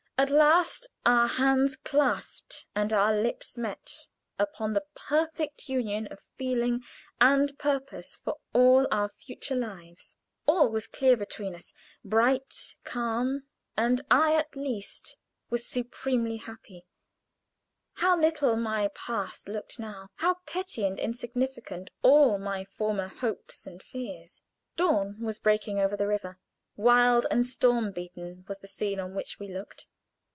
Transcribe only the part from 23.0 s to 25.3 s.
hopes and fears! Dawn